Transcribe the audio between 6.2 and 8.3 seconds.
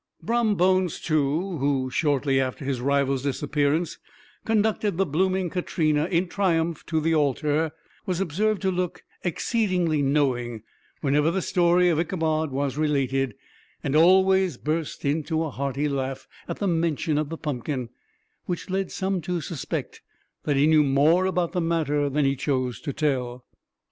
triumph to the altar, was